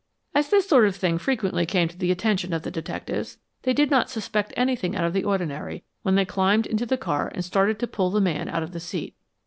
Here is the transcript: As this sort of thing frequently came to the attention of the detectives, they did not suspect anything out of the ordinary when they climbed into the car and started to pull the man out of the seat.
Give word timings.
As 0.33 0.49
this 0.49 0.67
sort 0.67 0.87
of 0.87 0.95
thing 0.95 1.19
frequently 1.19 1.63
came 1.63 1.87
to 1.87 1.95
the 1.95 2.09
attention 2.09 2.53
of 2.53 2.63
the 2.63 2.71
detectives, 2.71 3.37
they 3.61 3.71
did 3.71 3.91
not 3.91 4.09
suspect 4.09 4.51
anything 4.57 4.95
out 4.95 5.05
of 5.05 5.13
the 5.13 5.23
ordinary 5.23 5.83
when 6.01 6.15
they 6.15 6.25
climbed 6.25 6.65
into 6.65 6.87
the 6.87 6.97
car 6.97 7.31
and 7.35 7.45
started 7.45 7.77
to 7.77 7.85
pull 7.85 8.09
the 8.09 8.19
man 8.19 8.49
out 8.49 8.63
of 8.63 8.71
the 8.71 8.79
seat. 8.79 9.13